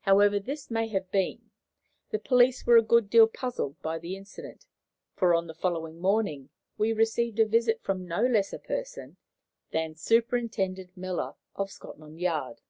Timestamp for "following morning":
5.54-6.50